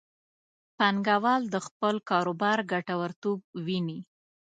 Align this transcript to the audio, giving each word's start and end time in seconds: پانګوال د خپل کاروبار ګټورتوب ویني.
پانګوال 0.77 1.41
د 1.53 1.55
خپل 1.67 1.95
کاروبار 2.09 2.57
ګټورتوب 2.71 3.39
ویني. 3.65 3.99